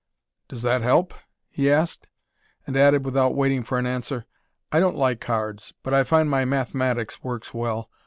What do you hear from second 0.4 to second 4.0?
"Does that help?" he asked, and added without waiting for an